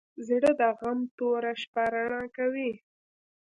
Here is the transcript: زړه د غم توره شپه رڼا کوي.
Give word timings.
زړه 0.27 0.51
د 0.59 0.61
غم 0.79 0.99
توره 1.17 1.53
شپه 1.61 1.83
رڼا 1.93 2.23
کوي. 2.37 2.71